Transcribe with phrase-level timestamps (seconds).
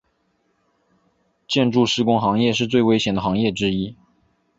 [1.47, 3.95] 建筑施工行业是最危险的行业之一。